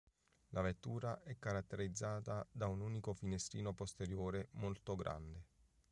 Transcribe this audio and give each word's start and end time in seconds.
La 0.49 0.61
vettura 0.61 1.21
è 1.21 1.37
caratterizzata 1.37 2.43
da 2.51 2.65
un 2.65 2.79
unico 2.81 3.13
finestrino 3.13 3.71
posteriore 3.71 4.47
molto 4.53 4.95
grande. 4.95 5.43